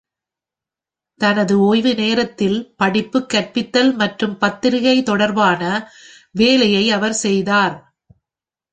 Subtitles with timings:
[1.21, 5.61] தனது ஓய்வு நேரத்தில் படிப்பு, கற்பித்தல் மற்றும் பத்திரிகை தொடர்பான
[6.31, 7.75] வேலையை அவர் செய்தார்.